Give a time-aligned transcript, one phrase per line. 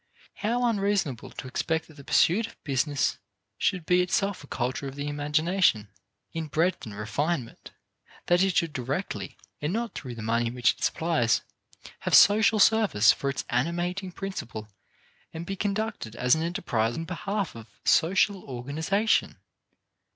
[0.37, 3.19] How unreasonable to expect that the pursuit of business
[3.59, 5.89] should be itself a culture of the imagination,
[6.33, 7.69] in breadth and refinement;
[8.25, 11.41] that it should directly, and not through the money which it supplies,
[11.99, 14.69] have social service for its animating principle
[15.35, 19.37] and be conducted as an enterprise in behalf of social organization!